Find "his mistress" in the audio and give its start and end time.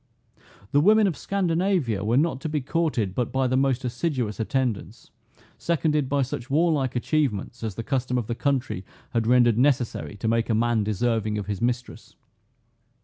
11.45-12.15